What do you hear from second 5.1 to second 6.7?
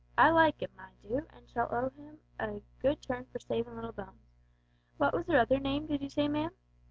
was her other name, did you say, ma'am?"